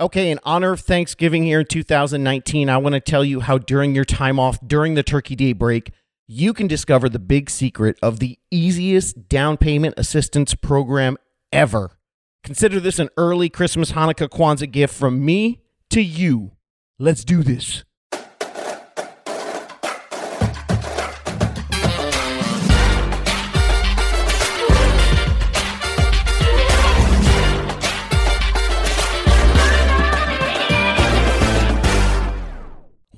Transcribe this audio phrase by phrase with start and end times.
[0.00, 3.96] Okay, in honor of Thanksgiving here in 2019, I want to tell you how during
[3.96, 5.90] your time off during the Turkey Day break,
[6.28, 11.16] you can discover the big secret of the easiest down payment assistance program
[11.50, 11.98] ever.
[12.44, 16.52] Consider this an early Christmas, Hanukkah, Kwanzaa gift from me to you.
[17.00, 17.82] Let's do this.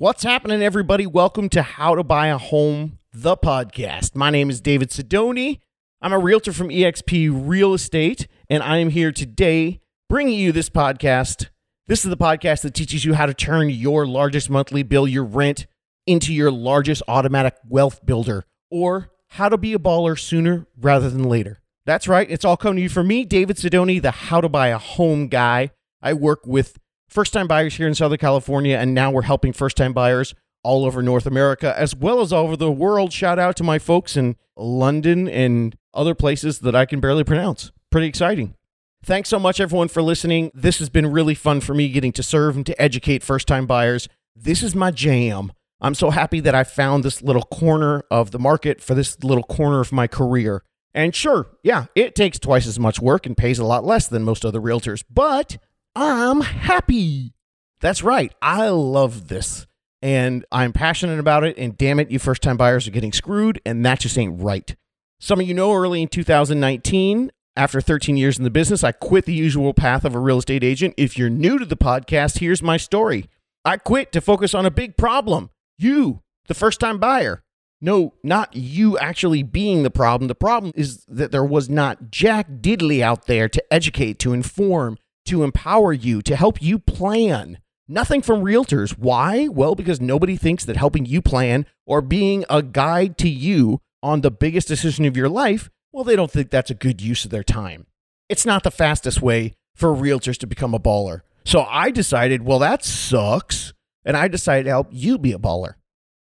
[0.01, 1.05] What's happening, everybody?
[1.05, 4.15] Welcome to How to Buy a Home, the podcast.
[4.15, 5.59] My name is David Sidoni.
[6.01, 10.71] I'm a realtor from eXp Real Estate, and I am here today bringing you this
[10.71, 11.49] podcast.
[11.85, 15.23] This is the podcast that teaches you how to turn your largest monthly bill, your
[15.23, 15.67] rent,
[16.07, 21.25] into your largest automatic wealth builder, or how to be a baller sooner rather than
[21.25, 21.61] later.
[21.85, 22.27] That's right.
[22.27, 25.27] It's all coming to you from me, David Sidoni, the How to Buy a Home
[25.27, 25.69] guy.
[26.01, 26.79] I work with
[27.11, 30.33] first time buyers here in Southern California, and now we're helping first time buyers
[30.63, 33.11] all over North America as well as all over the world.
[33.11, 37.71] Shout out to my folks in London and other places that I can barely pronounce.
[37.89, 38.55] Pretty exciting.
[39.03, 40.51] Thanks so much, everyone, for listening.
[40.53, 43.65] This has been really fun for me getting to serve and to educate first time
[43.65, 44.07] buyers.
[44.35, 45.51] This is my jam.
[45.81, 49.43] I'm so happy that I found this little corner of the market for this little
[49.43, 50.63] corner of my career.
[50.93, 54.23] And sure, yeah, it takes twice as much work and pays a lot less than
[54.23, 55.57] most other realtors, but
[55.95, 57.33] I'm happy.
[57.79, 58.33] That's right.
[58.41, 59.67] I love this
[60.01, 61.57] and I'm passionate about it.
[61.57, 64.75] And damn it, you first time buyers are getting screwed, and that just ain't right.
[65.19, 69.25] Some of you know early in 2019, after 13 years in the business, I quit
[69.25, 70.95] the usual path of a real estate agent.
[70.97, 73.29] If you're new to the podcast, here's my story.
[73.63, 77.43] I quit to focus on a big problem you, the first time buyer.
[77.83, 80.27] No, not you actually being the problem.
[80.27, 84.97] The problem is that there was not Jack Diddley out there to educate, to inform,
[85.25, 87.59] to empower you, to help you plan.
[87.87, 88.97] Nothing from realtors.
[88.97, 89.47] Why?
[89.47, 94.21] Well, because nobody thinks that helping you plan or being a guide to you on
[94.21, 97.31] the biggest decision of your life, well, they don't think that's a good use of
[97.31, 97.87] their time.
[98.29, 101.21] It's not the fastest way for realtors to become a baller.
[101.43, 103.73] So I decided, well, that sucks.
[104.05, 105.73] And I decided to help you be a baller.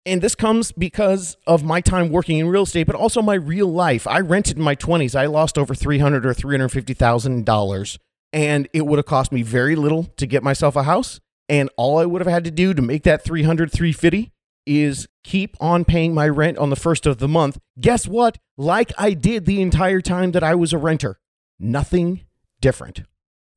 [0.06, 3.72] And this comes because of my time working in real estate, but also my real
[3.72, 4.08] life.
[4.08, 5.14] I rented in my 20s.
[5.16, 7.98] I lost over 300 or $350,000
[8.32, 11.20] and it would have cost me very little to get myself a house.
[11.48, 14.32] And all I would have had to do to make that 300 350
[14.66, 17.58] is keep on paying my rent on the first of the month.
[17.80, 18.38] Guess what?
[18.56, 21.20] Like I did the entire time that I was a renter.
[21.60, 22.22] Nothing
[22.62, 23.02] different.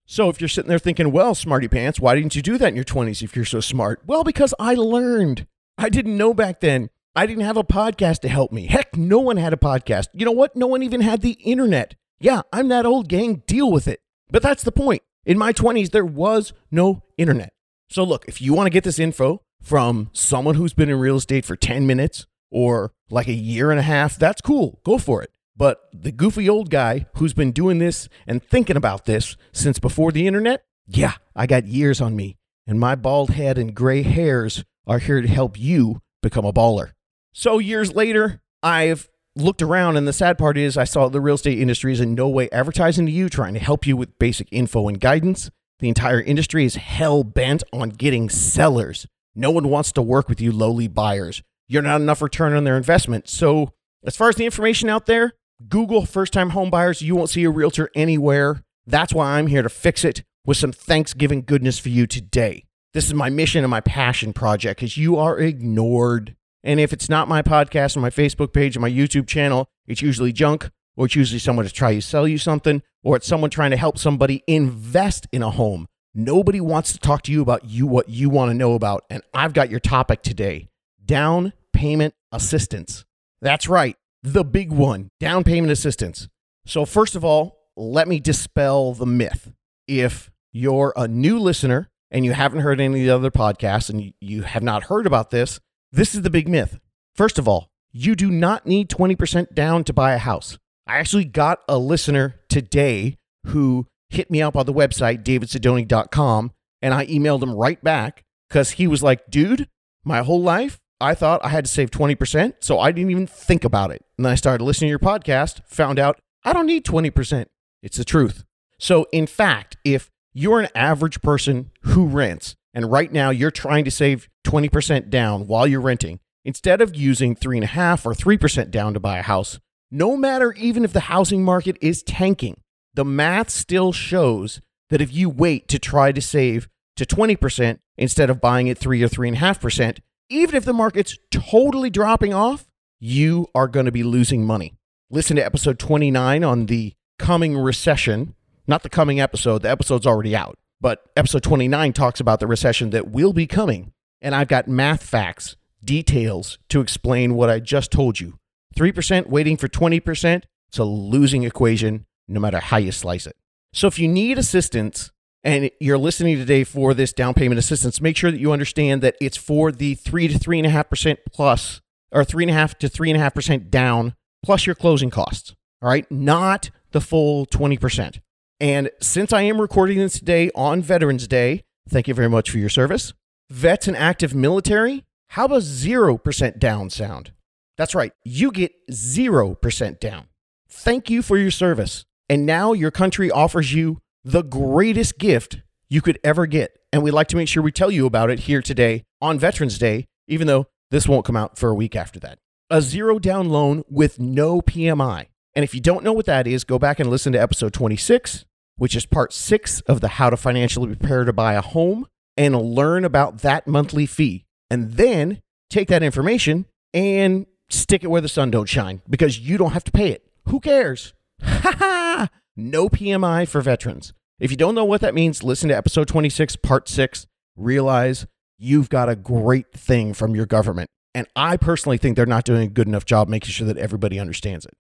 [0.07, 2.77] So if you're sitting there thinking well smarty pants why didn't you do that in
[2.77, 4.03] your 20s if you're so smart?
[4.07, 5.47] Well because I learned.
[5.77, 6.89] I didn't know back then.
[7.15, 8.67] I didn't have a podcast to help me.
[8.67, 10.07] Heck no one had a podcast.
[10.15, 10.57] You know what?
[10.57, 11.95] No one even had the internet.
[12.21, 13.43] Yeah I'm that old gang.
[13.47, 14.02] Deal with it
[14.33, 15.03] but that's the point.
[15.25, 17.53] In my 20s, there was no internet.
[17.89, 21.17] So, look, if you want to get this info from someone who's been in real
[21.17, 24.81] estate for 10 minutes or like a year and a half, that's cool.
[24.85, 25.31] Go for it.
[25.55, 30.11] But the goofy old guy who's been doing this and thinking about this since before
[30.11, 32.39] the internet, yeah, I got years on me.
[32.67, 36.93] And my bald head and gray hairs are here to help you become a baller.
[37.35, 41.37] So, years later, I've looked around, and the sad part is, I saw the real
[41.37, 44.49] estate industry is in no way advertising to you, trying to help you with basic
[44.51, 45.51] info and guidance.
[45.81, 49.07] The entire industry is hell bent on getting sellers.
[49.35, 51.43] No one wants to work with you, lowly buyers.
[51.67, 53.29] You're not enough return on their investment.
[53.29, 53.73] So,
[54.05, 55.33] as far as the information out there,
[55.69, 57.03] Google first time home buyers.
[57.03, 58.63] You won't see a realtor anywhere.
[58.87, 62.65] That's why I'm here to fix it with some Thanksgiving goodness for you today.
[62.95, 66.37] This is my mission and my passion project because you are ignored.
[66.65, 70.03] And if it's not my podcast or my Facebook page or my YouTube channel, it's
[70.03, 73.51] usually junk or it's usually someone to try to sell you something or it's someone
[73.51, 75.89] trying to help somebody invest in a home.
[76.15, 79.05] Nobody wants to talk to you about you what you want to know about.
[79.11, 80.69] And I've got your topic today.
[81.05, 83.05] Down payment assistance.
[83.41, 83.97] That's right.
[84.23, 86.29] The big one, down payment assistance.
[86.65, 89.53] So first of all, let me dispel the myth.
[89.89, 94.13] If you're a new listener and you haven't heard any of the other podcasts and
[94.21, 95.59] you have not heard about this,
[95.93, 96.79] this is the big myth.
[97.15, 100.59] First of all, you do not need 20% down to buy a house.
[100.87, 106.95] I actually got a listener today who hit me up on the website, davidsidoni.com, and
[106.95, 109.69] I emailed him right back because he was like, dude,
[110.05, 113.65] my whole life, I thought I had to save 20%, so I didn't even think
[113.65, 114.03] about it.
[114.17, 117.47] And then I started listening to your podcast, found out I don't need 20%.
[117.83, 118.45] It's the truth.
[118.79, 123.85] So, in fact, if you're an average person who rents and right now you're trying
[123.85, 129.01] to save 20% down while you're renting, instead of using 3.5 or 3% down to
[129.01, 129.61] buy a house,
[129.91, 132.61] no matter even if the housing market is tanking,
[132.95, 134.61] the math still shows
[134.91, 139.03] that if you wait to try to save to 20% instead of buying at 3
[139.03, 139.99] or 3.5%,
[140.29, 142.67] even if the market's totally dropping off,
[142.99, 144.75] you are going to be losing money.
[145.11, 148.35] Listen to episode 29 on the coming recession,
[148.67, 152.91] not the coming episode, the episode's already out, but episode 29 talks about the recession
[152.91, 153.93] that will be coming.
[154.23, 158.39] And I've got math facts, details to explain what I just told you.
[158.77, 163.37] 3% waiting for 20%, it's a losing equation no matter how you slice it.
[163.75, 165.11] So if you need assistance
[165.43, 169.17] and you're listening today for this down payment assistance, make sure that you understand that
[169.21, 171.81] it's for the three to three and a half percent plus,
[172.13, 174.15] or three and a half to three and a half percent down
[174.45, 175.55] plus your closing costs.
[175.83, 178.21] All right, not the full 20%.
[178.61, 182.59] And since I am recording this today on Veterans Day, thank you very much for
[182.59, 183.13] your service.
[183.53, 187.33] Vets and active military, how about 0% down sound?
[187.77, 190.29] That's right, you get 0% down.
[190.71, 192.07] Thank you for your service.
[192.31, 195.61] And now your country offers you the greatest gift
[195.91, 196.79] you could ever get.
[196.95, 199.77] And we'd like to make sure we tell you about it here today on Veterans
[199.77, 202.39] Day, even though this won't come out for a week after that.
[202.71, 205.27] A zero down loan with no PMI.
[205.55, 208.47] And if you don't know what that is, go back and listen to episode 26,
[208.77, 212.07] which is part six of the How to Financially Prepare to Buy a Home,
[212.37, 214.45] and learn about that monthly fee.
[214.71, 219.59] And then take that information and stick it where the sun don't shine because you
[219.59, 220.27] don't have to pay it.
[220.49, 221.15] Who cares?
[221.43, 222.29] Ha ha!
[222.57, 224.13] No PMI for veterans.
[224.39, 227.27] If you don't know what that means, listen to episode 26, part six.
[227.57, 228.27] Realize
[228.59, 230.89] you've got a great thing from your government.
[231.15, 234.19] And I personally think they're not doing a good enough job making sure that everybody
[234.19, 234.75] understands it.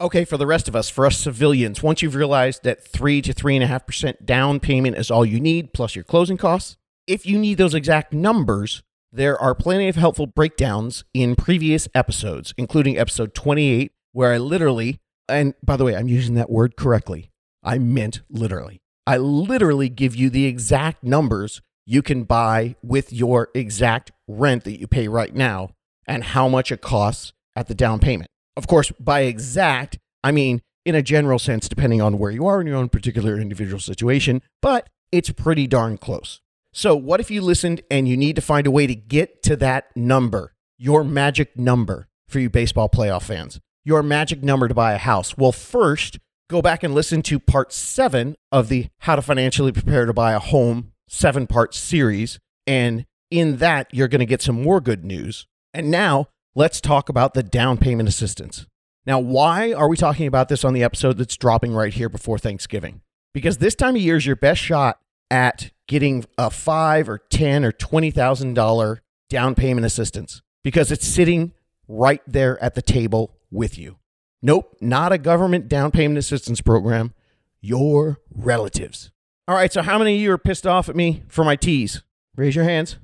[0.00, 3.32] Okay, for the rest of us, for us civilians, once you've realized that three to
[3.32, 6.76] three and a half percent down payment is all you need, plus your closing costs,
[7.06, 8.82] if you need those exact numbers,
[9.12, 14.98] there are plenty of helpful breakdowns in previous episodes, including episode 28, where I literally,
[15.28, 17.30] and by the way, I'm using that word correctly.
[17.62, 18.80] I meant literally.
[19.06, 24.80] I literally give you the exact numbers you can buy with your exact rent that
[24.80, 25.70] you pay right now
[26.06, 28.28] and how much it costs at the down payment.
[28.56, 32.60] Of course, by exact, I mean in a general sense, depending on where you are
[32.60, 36.40] in your own particular individual situation, but it's pretty darn close.
[36.76, 39.56] So, what if you listened and you need to find a way to get to
[39.56, 44.92] that number, your magic number for you baseball playoff fans, your magic number to buy
[44.92, 45.38] a house?
[45.38, 46.18] Well, first,
[46.50, 50.34] go back and listen to part seven of the How to Financially Prepare to Buy
[50.34, 52.38] a Home seven part series.
[52.66, 55.46] And in that, you're going to get some more good news.
[55.72, 58.66] And now, let's talk about the down payment assistance.
[59.06, 62.36] Now, why are we talking about this on the episode that's dropping right here before
[62.36, 63.00] Thanksgiving?
[63.32, 64.98] Because this time of year is your best shot
[65.30, 71.06] at getting a five or ten or twenty thousand dollar down payment assistance because it's
[71.06, 71.52] sitting
[71.88, 73.98] right there at the table with you.
[74.42, 77.14] Nope, not a government down payment assistance program.
[77.60, 79.10] Your relatives.
[79.48, 82.02] All right, so how many of you are pissed off at me for my tease?
[82.36, 82.96] Raise your hands.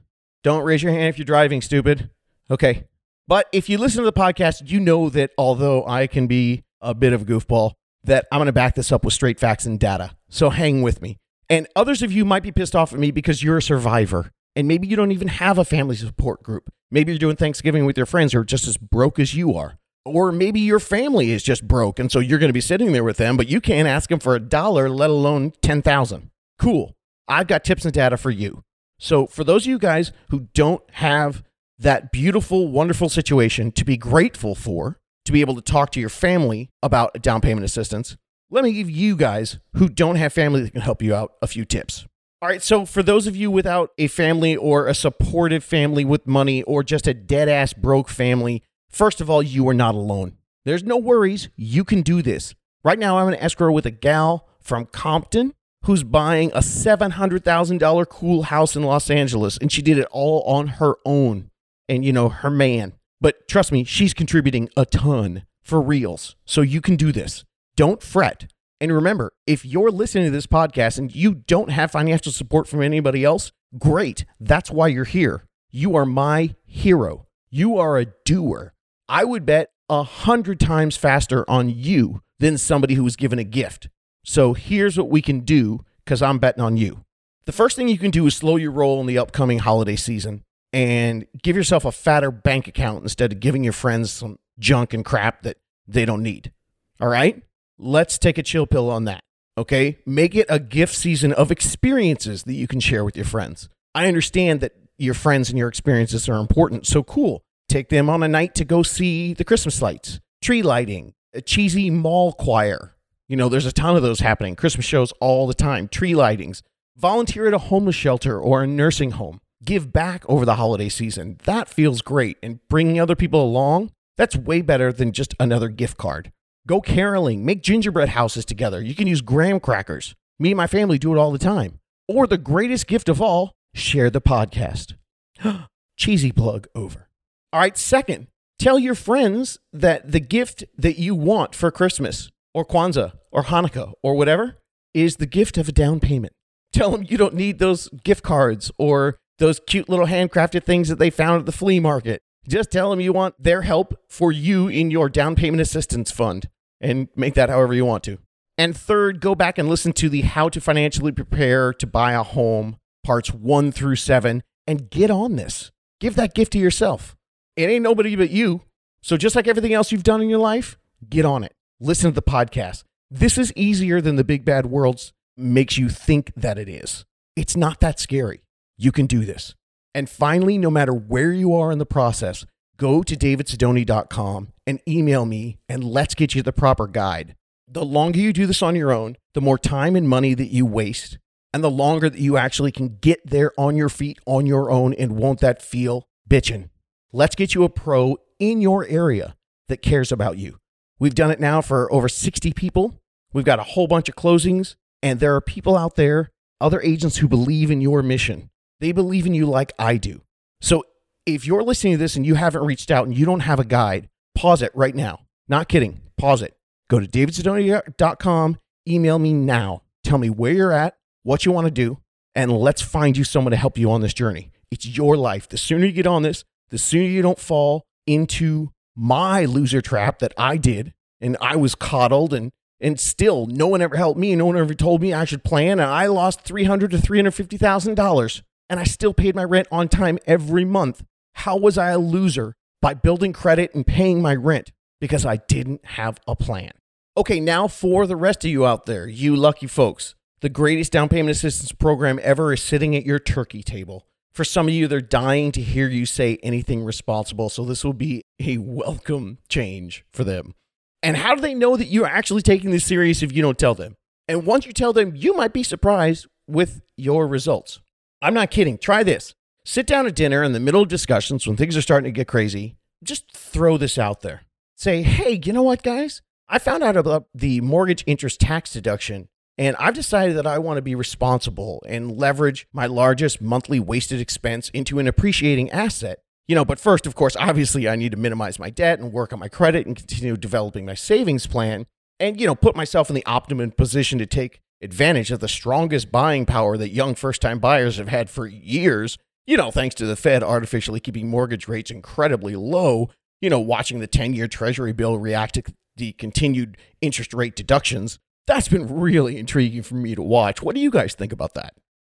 [0.43, 2.11] Don't raise your hand if you're driving, stupid.
[2.51, 2.85] Okay.
[3.29, 6.95] But if you listen to the podcast, you know that although I can be a
[6.95, 7.73] bit of a goofball,
[8.05, 10.17] that I'm going to back this up with straight facts and data.
[10.29, 11.19] So hang with me.
[11.53, 14.67] And others of you might be pissed off at me because you're a survivor and
[14.67, 16.71] maybe you don't even have a family support group.
[16.91, 19.77] Maybe you're doing Thanksgiving with your friends who are just as broke as you are.
[20.07, 23.05] Or maybe your family is just broke and so you're going to be sitting there
[23.05, 26.31] with them, but you can't ask them for a dollar, let alone 10,000.
[26.59, 26.97] Cool.
[27.29, 28.63] I've got tips and data for you.
[28.99, 31.43] So, for those of you guys who don't have
[31.79, 36.09] that beautiful, wonderful situation to be grateful for, to be able to talk to your
[36.09, 38.17] family about down payment assistance,
[38.53, 41.47] let me give you guys who don't have family that can help you out a
[41.47, 42.07] few tips.
[42.43, 46.27] All right, so for those of you without a family or a supportive family with
[46.27, 50.37] money or just a dead ass broke family, first of all, you are not alone.
[50.67, 51.49] There's no worries.
[51.57, 52.55] You can do this.
[52.85, 55.55] Right now, I'm an escrow with a gal from Compton
[55.85, 60.67] who's buying a $700,000 cool house in Los Angeles, and she did it all on
[60.67, 61.51] her own
[61.89, 62.93] and, you know, her man.
[63.19, 66.37] But trust me, she's contributing a ton for reals.
[66.45, 67.45] So you can do this.
[67.77, 68.53] Don't fret.
[68.81, 72.83] And remember, if you're listening to this podcast and you don't have financial support from
[72.83, 74.25] anybody else, great.
[74.41, 75.45] That's why you're here.
[75.71, 77.27] You are my hero.
[77.51, 78.75] You are a doer.
[79.09, 83.45] I would bet a hundred times faster on you than somebody who was given a
[83.45, 83.89] gift.
[84.25, 87.05] So here's what we can do because I'm betting on you.
[87.45, 90.45] The first thing you can do is slow your roll in the upcoming holiday season
[90.73, 95.05] and give yourself a fatter bank account instead of giving your friends some junk and
[95.05, 96.53] crap that they don't need.
[97.01, 97.43] All right?
[97.83, 99.23] Let's take a chill pill on that.
[99.59, 99.99] Okay?
[100.07, 103.69] Make it a gift season of experiences that you can share with your friends.
[103.95, 106.87] I understand that your friends and your experiences are important.
[106.87, 107.43] So cool.
[107.69, 111.91] Take them on a night to go see the Christmas lights, tree lighting, a cheesy
[111.91, 112.93] mall choir,
[113.33, 114.57] you know, there's a ton of those happening.
[114.57, 116.61] Christmas shows all the time, tree lightings.
[116.99, 119.41] Volunteer at a homeless shelter or a nursing home.
[119.65, 121.39] Give back over the holiday season.
[121.45, 122.37] That feels great.
[122.43, 126.31] And bringing other people along, that's way better than just another gift card.
[126.67, 128.81] Go caroling, make gingerbread houses together.
[128.81, 130.15] You can use graham crackers.
[130.39, 131.81] Me and my family do it all the time.
[132.07, 134.95] Or the greatest gift of all, share the podcast.
[135.97, 137.09] Cheesy plug over.
[137.53, 138.29] All right, second,
[138.61, 143.93] tell your friends that the gift that you want for Christmas or Kwanzaa or Hanukkah
[144.01, 144.59] or whatever
[144.95, 146.33] is the gift of a down payment.
[146.73, 151.01] Tell them you don't need those gift cards or those cute little handcrafted things that
[151.01, 152.23] they found at the flea market.
[152.47, 156.49] Just tell them you want their help for you in your down payment assistance fund
[156.83, 158.19] and make that however you want to.
[158.59, 162.23] And third, go back and listen to the How to Financially Prepare to Buy a
[162.23, 165.71] Home parts one through seven and get on this.
[166.01, 167.17] Give that gift to yourself.
[167.57, 168.63] It ain't nobody but you.
[169.03, 171.55] So, just like everything else you've done in your life, get on it.
[171.81, 172.85] Listen to the podcast.
[173.11, 177.05] This is easier than the big bad worlds makes you think that it is.
[177.35, 178.43] It's not that scary.
[178.79, 179.55] You can do this.
[179.95, 182.47] And finally, no matter where you are in the process,
[182.83, 187.37] go to davidsidoni.com and email me and let's get you the proper guide.
[187.69, 190.67] The longer you do this on your own, the more time and money that you
[190.67, 191.17] waste,
[191.55, 194.95] and the longer that you actually can get there on your feet on your own
[194.95, 196.71] and won't that feel bitchin'.
[197.13, 199.37] Let's get you a pro in your area
[199.69, 200.59] that cares about you.
[200.99, 203.01] We've done it now for over 60 people.
[203.33, 204.75] We've got a whole bunch of closings,
[205.05, 208.51] and there are people out there, other agents who believe in your mission.
[208.81, 210.23] They believe in you like I do.
[210.61, 210.85] So
[211.27, 213.65] if you're listening to this and you haven't reached out and you don't have a
[213.65, 215.21] guide, pause it right now.
[215.49, 216.01] Not kidding.
[216.19, 216.57] Pause it.
[216.89, 219.83] Go to davidsidoni.com, email me now.
[220.05, 221.99] Tell me where you're at, what you want to do,
[222.35, 224.51] and let's find you someone to help you on this journey.
[224.71, 225.49] It's your life.
[225.49, 230.19] The sooner you get on this, the sooner you don't fall into my loser trap
[230.19, 232.51] that I did and I was coddled and
[232.81, 235.45] and still no one ever helped me and no one ever told me I should
[235.45, 239.89] plan and I lost 300 to 350,000 dollars and I still paid my rent on
[239.89, 241.05] time every month.
[241.43, 244.71] How was I a loser by building credit and paying my rent
[245.01, 246.71] because I didn't have a plan?
[247.17, 250.15] Okay, now for the rest of you out there, you lucky folks.
[250.41, 254.07] The greatest down payment assistance program ever is sitting at your turkey table.
[254.31, 257.93] For some of you, they're dying to hear you say anything responsible, so this will
[257.93, 260.55] be a welcome change for them.
[261.03, 263.75] And how do they know that you're actually taking this serious if you don't tell
[263.75, 263.97] them?
[264.29, 267.81] And once you tell them, you might be surprised with your results.
[268.23, 268.79] I'm not kidding.
[268.79, 269.35] Try this.
[269.65, 272.29] Sit down at dinner in the middle of discussions when things are starting to get
[272.29, 272.77] crazy.
[273.03, 274.43] Just throw this out there.
[274.77, 276.23] Say, hey, you know what, guys?
[276.49, 279.29] I found out about the mortgage interest tax deduction
[279.59, 284.21] and I've decided that I want to be responsible and leverage my largest monthly wasted
[284.21, 286.21] expense into an appreciating asset.
[286.49, 289.33] You know, but first, of course, obviously, I need to minimize my debt and work
[289.33, 291.87] on my credit and continue developing my savings plan
[292.19, 296.11] and, you know, put myself in the optimum position to take advantage of the strongest
[296.11, 299.19] buying power that young first time buyers have had for years.
[299.47, 303.99] You know, thanks to the Fed artificially keeping mortgage rates incredibly low, you know, watching
[303.99, 305.63] the 10 year Treasury bill react to
[305.97, 310.63] the continued interest rate deductions that's been really intriguing for me to watch.
[310.63, 311.75] What do you guys think about that?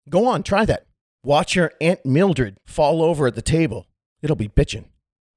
[0.09, 0.85] Go on, try that.
[1.23, 3.87] Watch your Aunt Mildred fall over at the table.
[4.21, 4.85] It'll be bitching.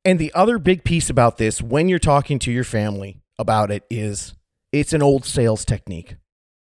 [0.04, 3.84] And the other big piece about this when you're talking to your family about it
[3.90, 4.34] is
[4.72, 6.16] it's an old sales technique.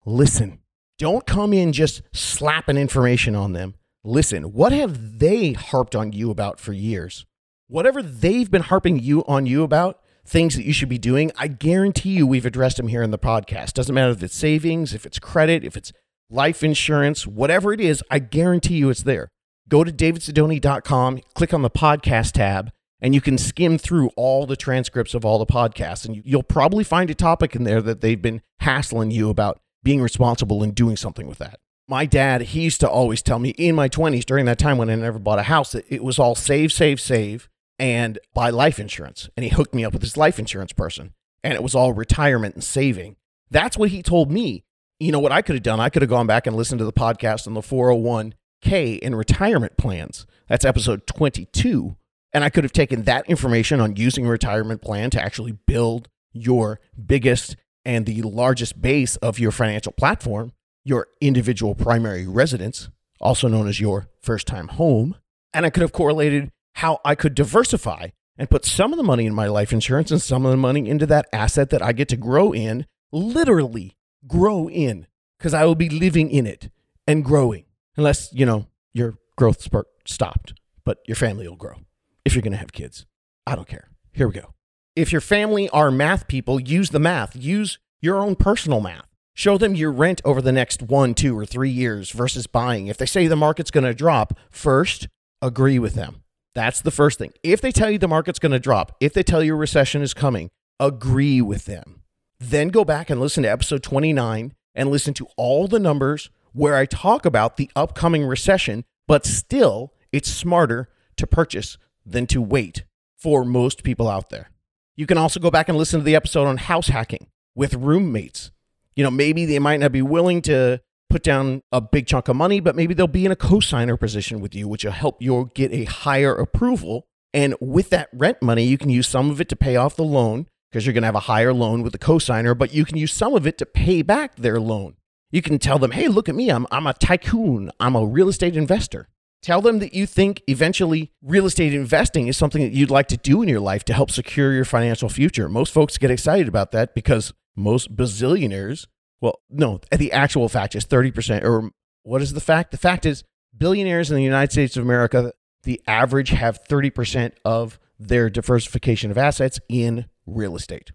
[0.05, 0.61] Listen.
[0.99, 3.75] Don't come in just slapping information on them.
[4.05, 7.27] Listen, what have they harped on you about for years?
[7.67, 11.49] Whatever they've been harping you on you about, things that you should be doing, I
[11.49, 13.73] guarantee you we've addressed them here in the podcast.
[13.73, 15.93] Doesn't matter if it's savings, if it's credit, if it's
[16.31, 19.29] life insurance, whatever it is, I guarantee you it's there.
[19.69, 24.57] Go to davidsidoni.com, click on the podcast tab, and you can skim through all the
[24.57, 26.07] transcripts of all the podcasts.
[26.07, 30.01] And you'll probably find a topic in there that they've been hassling you about being
[30.01, 31.59] responsible and doing something with that.
[31.91, 34.91] My dad, he used to always tell me in my 20s during that time when
[34.91, 38.79] I never bought a house that it was all save, save, save and buy life
[38.79, 39.31] insurance.
[39.37, 41.15] And he hooked me up with this life insurance person.
[41.43, 43.17] And it was all retirement and saving.
[43.51, 44.65] That's what he told me.
[45.01, 45.81] You know what I could have done?
[45.81, 49.79] I could have gone back and listened to the podcast on the 401k in retirement
[49.79, 50.27] plans.
[50.47, 51.97] That's episode 22.
[52.35, 56.09] And I could have taken that information on using a retirement plan to actually build
[56.33, 60.53] your biggest and the largest base of your financial platform,
[60.89, 62.89] your individual primary residence,
[63.21, 65.15] also known as your first time home.
[65.53, 69.27] And I could have correlated how I could diversify and put some of the money
[69.27, 72.09] in my life insurance and some of the money into that asset that I get
[72.09, 75.07] to grow in, literally grow in,
[75.39, 76.71] because I will be living in it
[77.07, 77.67] and growing,
[77.97, 80.55] unless, you know, your growth spurt stopped,
[80.85, 81.77] but your family will grow
[82.25, 83.05] if you're going to have kids.
[83.47, 83.91] I don't care.
[84.13, 84.55] Here we go.
[84.97, 89.08] If your family are math people, use the math, use your own personal math.
[89.39, 92.89] Show them your rent over the next one, two, or three years versus buying.
[92.89, 95.07] If they say the market's going to drop, first,
[95.41, 96.25] agree with them.
[96.57, 97.31] That's the first thing.
[97.45, 100.03] If they tell you the market's going to drop, if they tell you a recession
[100.03, 102.03] is coming, agree with them.
[102.41, 106.75] Then go back and listen to episode 29 and listen to all the numbers where
[106.75, 112.83] I talk about the upcoming recession, but still, it's smarter to purchase than to wait
[113.17, 114.51] for most people out there.
[114.97, 118.51] You can also go back and listen to the episode on house hacking with roommates
[118.99, 122.35] you know, maybe they might not be willing to put down a big chunk of
[122.35, 125.49] money, but maybe they'll be in a cosigner position with you, which will help you
[125.55, 127.07] get a higher approval.
[127.33, 130.03] And with that rent money, you can use some of it to pay off the
[130.03, 132.97] loan because you're going to have a higher loan with the cosigner, but you can
[132.97, 134.97] use some of it to pay back their loan.
[135.31, 136.51] You can tell them, hey, look at me.
[136.51, 137.71] I'm, I'm a tycoon.
[137.79, 139.07] I'm a real estate investor.
[139.43, 143.17] Tell them that you think eventually real estate investing is something that you'd like to
[143.17, 145.49] do in your life to help secure your financial future.
[145.49, 148.87] Most folks get excited about that because most bazillionaires,
[149.21, 151.71] well, no, the actual fact is 30%, or
[152.03, 152.71] what is the fact?
[152.71, 153.25] The fact is
[153.57, 155.33] billionaires in the United States of America,
[155.65, 160.93] the average have 30% of their diversification of assets in real estate.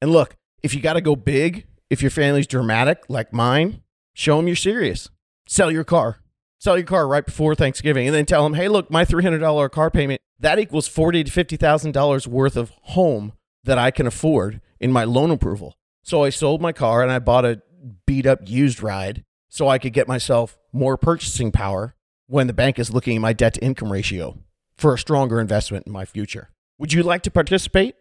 [0.00, 4.36] And look, if you got to go big, if your family's dramatic like mine, show
[4.36, 5.08] them you're serious.
[5.48, 6.18] Sell your car.
[6.58, 9.90] Sell your car right before Thanksgiving and then tell them, hey, look, my $300 car
[9.90, 13.32] payment, that equals forty to $50,000 worth of home
[13.64, 15.76] that I can afford in my loan approval.
[16.02, 17.62] So I sold my car and I bought a
[18.06, 21.94] beat up used ride so I could get myself more purchasing power
[22.26, 24.38] when the bank is looking at my debt to income ratio
[24.76, 26.50] for a stronger investment in my future.
[26.78, 27.94] Would you like to participate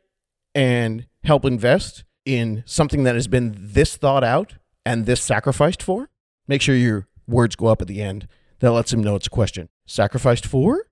[0.56, 4.56] and help invest in something that has been this thought out
[4.86, 6.10] and this sacrificed for?
[6.48, 8.28] Make sure your words go up at the end.
[8.60, 9.70] That lets him know it's a question.
[9.86, 10.86] Sacrificed for?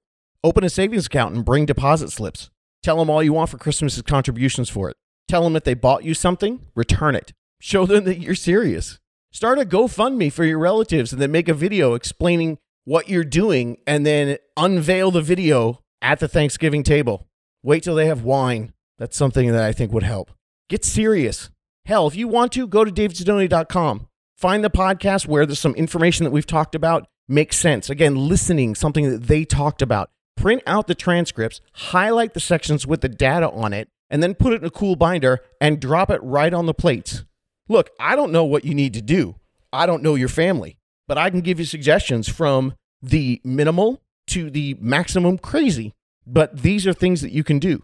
[0.44, 2.50] Open a savings account and bring deposit slips.
[2.82, 4.98] Tell them all you want for Christmas as contributions for it.
[5.29, 7.33] Tell them that they bought you something, return it.
[7.62, 8.98] Show them that you're serious.
[9.31, 13.77] Start a GoFundMe for your relatives and then make a video explaining what you're doing
[13.86, 17.27] and then unveil the video at the Thanksgiving table.
[17.62, 18.74] Wait till they have wine.
[18.98, 20.31] That's something that I think would help.
[20.68, 21.51] Get serious.
[21.85, 24.07] Hell, if you want to, go to davidsidoni.com.
[24.35, 27.87] Find the podcast where there's some information that we've talked about makes sense.
[27.87, 30.09] Again, listening, something that they talked about.
[30.35, 34.53] Print out the transcripts, highlight the sections with the data on it, and then put
[34.53, 37.24] it in a cool binder and drop it right on the plates.
[37.67, 39.35] Look, I don't know what you need to do.
[39.72, 44.50] I don't know your family, but I can give you suggestions from the minimal to
[44.50, 45.93] the maximum crazy.
[46.25, 47.83] But these are things that you can do.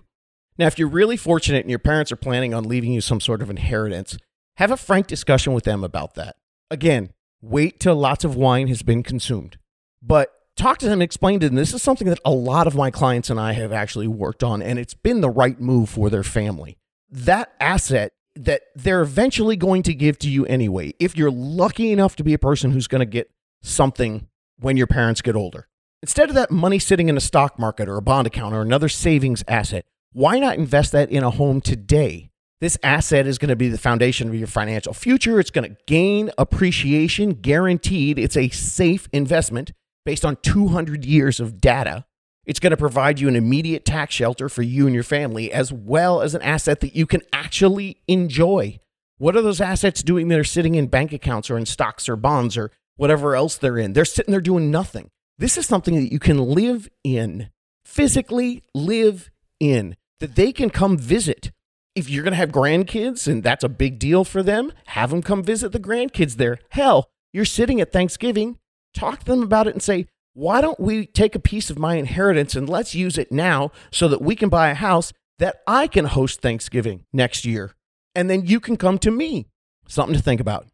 [0.57, 3.41] Now, if you're really fortunate and your parents are planning on leaving you some sort
[3.41, 4.17] of inheritance,
[4.57, 6.37] have a frank discussion with them about that.
[6.71, 7.11] Again,
[7.41, 9.57] wait till lots of wine has been consumed.
[10.01, 12.75] But talk to them and explain to them this is something that a lot of
[12.75, 16.09] my clients and I have actually worked on, and it's been the right move for
[16.09, 16.77] their family.
[17.09, 22.15] That asset that they're eventually going to give to you anyway, if you're lucky enough
[22.17, 24.27] to be a person who's going to get something
[24.59, 25.67] when your parents get older.
[26.01, 28.89] Instead of that money sitting in a stock market or a bond account or another
[28.89, 32.29] savings asset, why not invest that in a home today?
[32.61, 35.39] This asset is going to be the foundation of your financial future.
[35.39, 38.19] It's going to gain appreciation, guaranteed.
[38.19, 39.71] It's a safe investment
[40.05, 42.05] based on 200 years of data.
[42.45, 45.73] It's going to provide you an immediate tax shelter for you and your family, as
[45.73, 48.79] well as an asset that you can actually enjoy.
[49.17, 52.15] What are those assets doing that are sitting in bank accounts or in stocks or
[52.15, 53.93] bonds or whatever else they're in?
[53.93, 55.09] They're sitting there doing nothing.
[55.39, 57.49] This is something that you can live in,
[57.83, 61.51] physically live in, that they can come visit.
[61.95, 65.21] If you're going to have grandkids and that's a big deal for them, have them
[65.21, 66.59] come visit the grandkids there.
[66.69, 68.59] Hell, you're sitting at Thanksgiving
[68.95, 71.95] talk to them about it and say, why don't we take a piece of my
[71.95, 75.87] inheritance and let's use it now so that we can buy a house that I
[75.87, 77.73] can host Thanksgiving next year?
[78.13, 79.47] And then you can come to me.
[79.87, 80.67] Something to think about.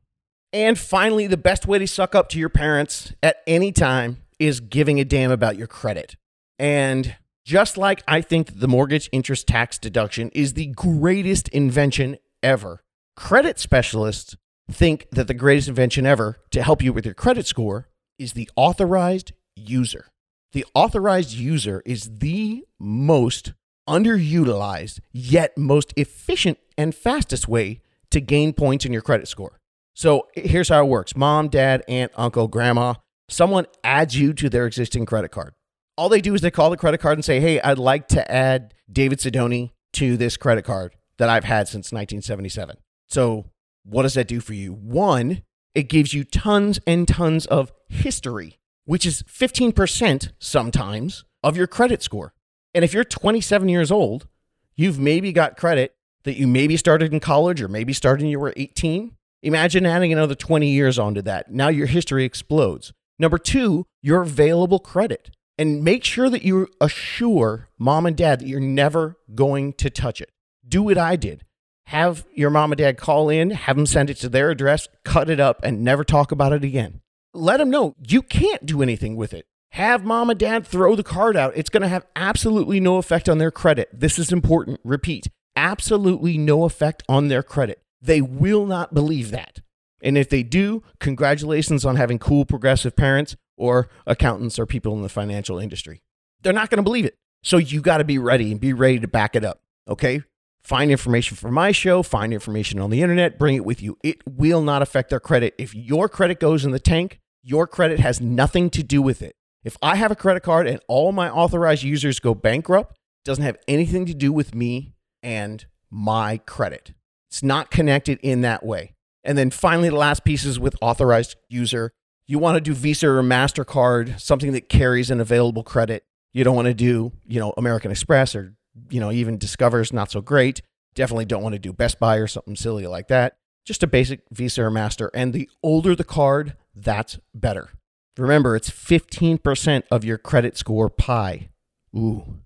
[0.53, 4.60] And finally, the best way to suck up to your parents at any time is
[4.60, 6.15] giving a damn about your credit.
[6.57, 12.84] And just like I think the mortgage interest tax deduction is the greatest invention ever,
[13.15, 14.36] credit specialists
[14.71, 17.88] think that the greatest invention ever to help you with your credit score
[18.21, 20.07] is the authorized user.
[20.53, 23.53] The authorized user is the most
[23.89, 27.81] underutilized, yet most efficient and fastest way
[28.12, 29.60] to gain points in your credit score.
[29.95, 32.93] So here's how it works mom, dad, aunt, uncle, grandma,
[33.27, 35.53] someone adds you to their existing credit card.
[35.97, 38.31] All they do is they call the credit card and say, Hey, I'd like to
[38.31, 42.77] add David Sidoni to this credit card that I've had since 1977.
[43.10, 43.45] So,
[43.84, 44.73] what does that do for you?
[44.73, 45.41] One,
[45.73, 52.01] it gives you tons and tons of history, which is 15% sometimes of your credit
[52.01, 52.34] score.
[52.73, 54.27] And if you're 27 years old,
[54.75, 58.39] you've maybe got credit that you maybe started in college or maybe started when you
[58.39, 59.15] were 18.
[59.43, 61.51] Imagine adding another 20 years onto that.
[61.51, 62.93] Now your history explodes.
[63.17, 65.31] Number two, your available credit.
[65.57, 70.21] And make sure that you assure mom and dad that you're never going to touch
[70.21, 70.31] it.
[70.67, 71.43] Do what I did.
[71.91, 75.30] Have your mom and dad call in, have them send it to their address, cut
[75.30, 77.01] it up, and never talk about it again.
[77.34, 79.45] Let them know you can't do anything with it.
[79.71, 81.51] Have mom and dad throw the card out.
[81.54, 83.89] It's going to have absolutely no effect on their credit.
[83.91, 84.80] This is important.
[84.86, 85.27] Repeat
[85.58, 87.82] absolutely no effect on their credit.
[88.01, 89.60] They will not believe that.
[90.01, 95.01] And if they do, congratulations on having cool progressive parents or accountants or people in
[95.01, 96.04] the financial industry.
[96.41, 97.17] They're not going to believe it.
[97.43, 99.60] So you got to be ready and be ready to back it up.
[99.89, 100.23] Okay?
[100.63, 103.97] Find information for my show, find information on the internet, bring it with you.
[104.04, 105.56] It will not affect their credit.
[105.58, 109.36] If your credit goes in the tank, your credit has nothing to do with it.
[109.63, 113.43] If I have a credit card and all my authorized users go bankrupt, it doesn't
[113.43, 114.93] have anything to do with me
[115.24, 116.93] and my credit.
[117.30, 118.95] It's not connected in that way.
[119.24, 121.91] And then finally, the last piece is with authorized user.
[122.28, 126.04] You want to do Visa or MasterCard, something that carries an available credit.
[126.34, 128.56] You don't want to do, you know, American Express or,
[128.89, 130.62] you know, even Discover's not so great.
[130.95, 133.38] Definitely don't want to do Best Buy or something silly like that.
[133.65, 135.12] Just a basic Visa or Master.
[135.13, 137.69] And the older the card, that's better.
[138.17, 141.49] Remember, it's 15% of your credit score pie.
[141.95, 142.39] Ooh,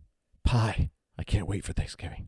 [0.43, 0.91] pie.
[1.17, 2.27] I can't wait for Thanksgiving.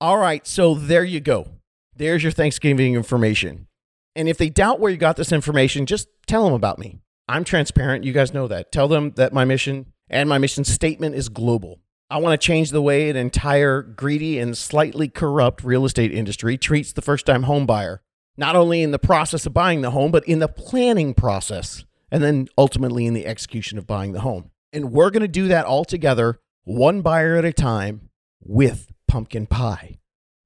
[0.00, 1.48] All right, so there you go.
[1.94, 3.66] There's your Thanksgiving information.
[4.14, 7.00] And if they doubt where you got this information, just tell them about me.
[7.28, 8.04] I'm transparent.
[8.04, 8.72] You guys know that.
[8.72, 11.80] Tell them that my mission and my mission statement is global.
[12.08, 16.56] I want to change the way an entire greedy and slightly corrupt real estate industry
[16.56, 18.00] treats the first time home buyer,
[18.36, 22.22] not only in the process of buying the home, but in the planning process, and
[22.22, 24.52] then ultimately in the execution of buying the home.
[24.72, 28.08] And we're going to do that all together, one buyer at a time,
[28.40, 29.98] with pumpkin pie.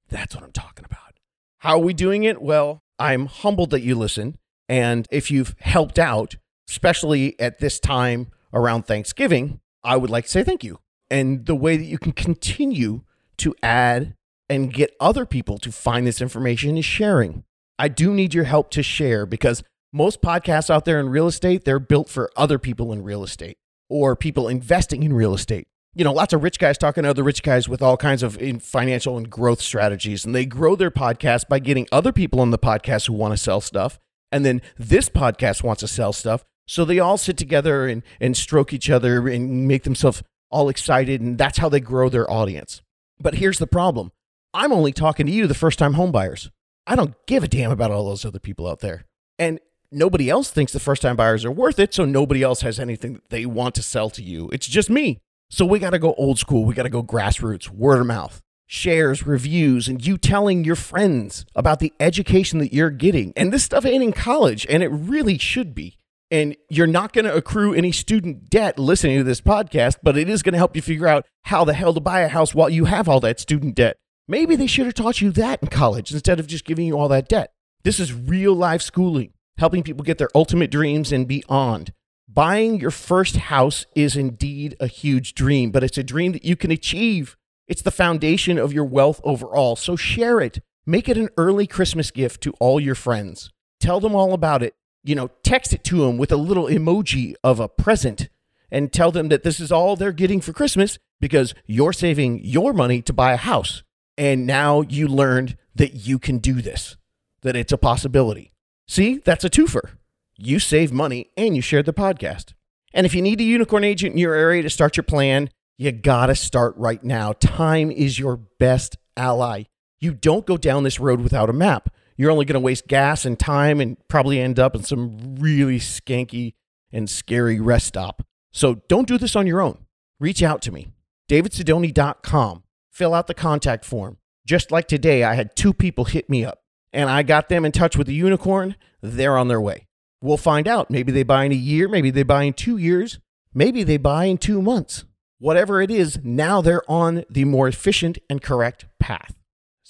[0.08, 1.18] That's what I'm talking about.
[1.58, 2.40] How are we doing it?
[2.40, 4.38] Well, I'm humbled that you listen.
[4.66, 6.36] And if you've helped out,
[6.70, 10.78] especially at this time around Thanksgiving, I would like to say thank you.
[11.10, 13.02] And the way that you can continue
[13.38, 14.14] to add
[14.48, 17.44] and get other people to find this information is sharing.
[17.78, 21.64] I do need your help to share because most podcasts out there in real estate,
[21.64, 26.04] they're built for other people in real estate or people investing in real estate you
[26.04, 29.16] know, lots of rich guys talking to other rich guys with all kinds of financial
[29.16, 30.24] and growth strategies.
[30.24, 33.36] And they grow their podcast by getting other people on the podcast who want to
[33.36, 33.98] sell stuff.
[34.30, 36.44] And then this podcast wants to sell stuff.
[36.66, 41.20] So they all sit together and, and stroke each other and make themselves all excited.
[41.20, 42.82] And that's how they grow their audience.
[43.20, 44.12] But here's the problem
[44.52, 46.50] I'm only talking to you, the first time homebuyers.
[46.86, 49.04] I don't give a damn about all those other people out there.
[49.38, 49.60] And
[49.92, 51.94] nobody else thinks the first time buyers are worth it.
[51.94, 54.50] So nobody else has anything that they want to sell to you.
[54.52, 55.20] It's just me.
[55.50, 56.64] So we got to go old school.
[56.64, 61.44] We got to go grassroots, word of mouth, shares, reviews, and you telling your friends
[61.54, 63.32] about the education that you're getting.
[63.36, 65.96] And this stuff ain't in college, and it really should be.
[66.30, 70.28] And you're not going to accrue any student debt listening to this podcast, but it
[70.28, 72.70] is going to help you figure out how the hell to buy a house while
[72.70, 73.96] you have all that student debt.
[74.28, 77.08] Maybe they should have taught you that in college instead of just giving you all
[77.08, 77.52] that debt.
[77.82, 81.92] This is real life schooling, helping people get their ultimate dreams and beyond.
[82.28, 86.54] Buying your first house is indeed a huge dream, but it's a dream that you
[86.54, 87.36] can achieve.
[87.66, 89.74] It's the foundation of your wealth overall.
[89.74, 90.60] So share it.
[90.86, 93.50] Make it an early Christmas gift to all your friends.
[93.80, 94.74] Tell them all about it.
[95.02, 98.28] You know, text it to them with a little emoji of a present
[98.70, 102.72] and tell them that this is all they're getting for Christmas because you're saving your
[102.72, 103.82] money to buy a house.
[104.18, 106.96] And now you learned that you can do this,
[107.42, 108.52] that it's a possibility.
[108.86, 109.92] See, that's a twofer
[110.40, 112.54] you save money and you shared the podcast.
[112.92, 115.92] And if you need a unicorn agent in your area to start your plan, you
[115.92, 117.32] gotta start right now.
[117.34, 119.64] Time is your best ally.
[120.00, 121.92] You don't go down this road without a map.
[122.20, 126.52] You're only gonna waste gas and time and probably end up in some really skanky
[126.92, 128.22] and scary rest stop.
[128.52, 129.86] So don't do this on your own.
[130.18, 130.92] Reach out to me,
[131.30, 132.62] davidsidoni.com.
[132.92, 134.18] Fill out the contact form.
[134.46, 136.58] Just like today, I had two people hit me up
[136.92, 138.76] and I got them in touch with the unicorn.
[139.00, 139.86] They're on their way.
[140.20, 140.90] We'll find out.
[140.90, 143.18] Maybe they buy in a year, maybe they buy in two years,
[143.54, 145.06] maybe they buy in two months.
[145.38, 149.39] Whatever it is, now they're on the more efficient and correct path.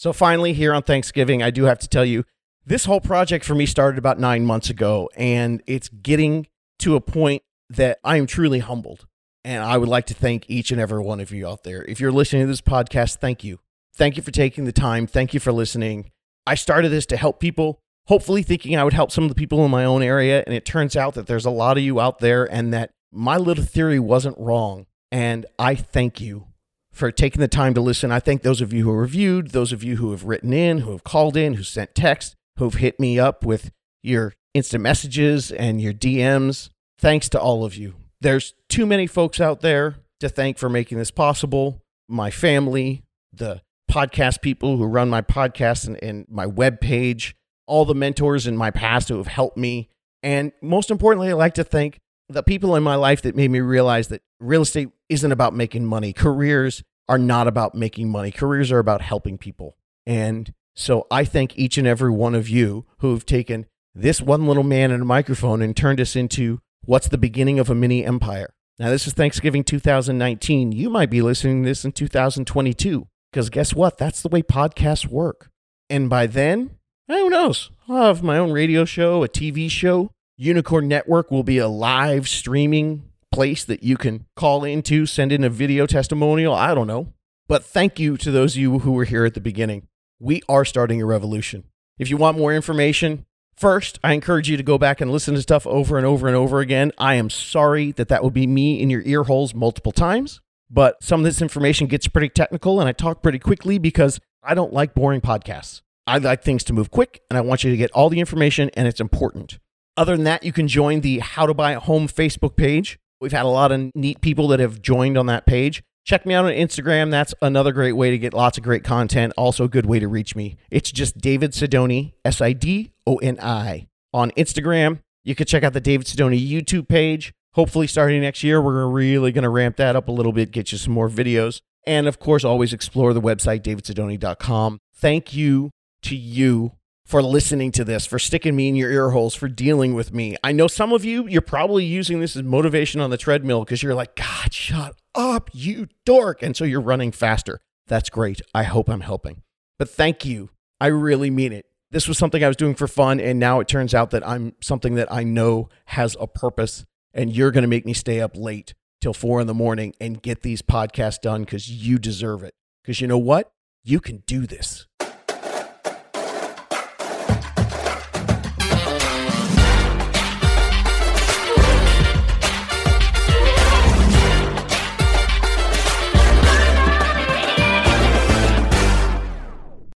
[0.01, 2.25] So, finally, here on Thanksgiving, I do have to tell you
[2.65, 6.47] this whole project for me started about nine months ago, and it's getting
[6.79, 9.07] to a point that I am truly humbled.
[9.45, 11.85] And I would like to thank each and every one of you out there.
[11.85, 13.59] If you're listening to this podcast, thank you.
[13.95, 15.07] Thank you for taking the time.
[15.07, 16.11] Thank you for listening.
[16.47, 19.63] I started this to help people hopefully thinking I would help some of the people
[19.67, 20.43] in my own area.
[20.47, 23.37] And it turns out that there's a lot of you out there and that my
[23.37, 24.87] little theory wasn't wrong.
[25.13, 26.47] And I thank you
[26.93, 28.13] for taking the time to listen.
[28.13, 30.93] I thank those of you who reviewed, those of you who have written in, who
[30.93, 33.71] have called in, who sent text, who've hit me up with
[34.03, 36.71] your instant messages and your DMs.
[36.99, 37.95] Thanks to all of you.
[38.21, 41.83] There's too many folks out there to thank for making this possible.
[42.09, 47.35] My family, the podcast people who run my podcast and, and my web page,
[47.67, 49.89] all the mentors in my past who have helped me.
[50.23, 53.61] And most importantly, I like to thank the people in my life that made me
[53.61, 56.13] realize that real estate isn't about making money.
[56.13, 58.31] Careers are not about making money.
[58.31, 59.77] Careers are about helping people.
[60.07, 64.47] And so I thank each and every one of you who have taken this one
[64.47, 68.05] little man and a microphone and turned us into what's the beginning of a mini
[68.05, 68.55] empire.
[68.79, 70.73] Now, this is Thanksgiving 2019.
[70.73, 73.99] You might be listening to this in 2022 because guess what?
[73.99, 75.51] That's the way podcasts work.
[75.91, 76.77] And by then,
[77.09, 77.71] who knows?
[77.89, 80.13] I'll have my own radio show, a TV show.
[80.43, 85.45] Unicorn Network will be a live streaming place that you can call into, send in
[85.45, 86.55] a video testimonial.
[86.55, 87.13] I don't know.
[87.47, 89.87] But thank you to those of you who were here at the beginning.
[90.19, 91.65] We are starting a revolution.
[91.99, 95.43] If you want more information, First, I encourage you to go back and listen to
[95.43, 96.93] stuff over and over and over again.
[96.97, 101.05] I am sorry that that would be me in your ear holes multiple times, but
[101.05, 104.73] some of this information gets pretty technical and I talk pretty quickly because I don't
[104.73, 105.83] like boring podcasts.
[106.07, 108.71] I like things to move quick and I want you to get all the information
[108.73, 109.59] and it's important.
[109.97, 112.99] Other than that, you can join the How to Buy a Home Facebook page.
[113.21, 115.83] We've had a lot of neat people that have joined on that page.
[116.05, 117.11] Check me out on Instagram.
[117.11, 119.35] That's another great way to get lots of great content.
[119.37, 120.57] Also, a good way to reach me.
[120.71, 123.89] It's just David Sidoni, S I D O N I.
[124.13, 127.33] On Instagram, you can check out the David Sidoni YouTube page.
[127.55, 130.73] Hopefully, starting next year, we're really going to ramp that up a little bit, get
[130.73, 131.61] you some more videos.
[131.87, 134.79] And of course, always explore the website, davidsidoni.com.
[134.95, 135.71] Thank you
[136.03, 136.73] to you
[137.11, 140.37] for listening to this, for sticking me in your ear holes, for dealing with me.
[140.45, 143.83] I know some of you, you're probably using this as motivation on the treadmill because
[143.83, 146.41] you're like, God, shut up, you dork.
[146.41, 147.59] And so you're running faster.
[147.89, 148.41] That's great.
[148.55, 149.43] I hope I'm helping.
[149.77, 150.51] But thank you.
[150.81, 151.67] I really mean it.
[151.91, 153.19] This was something I was doing for fun.
[153.19, 156.85] And now it turns out that I'm something that I know has a purpose.
[157.13, 160.23] And you're going to make me stay up late till four in the morning and
[160.23, 162.55] get these podcasts done because you deserve it.
[162.85, 163.51] Because you know what?
[163.83, 164.87] You can do this.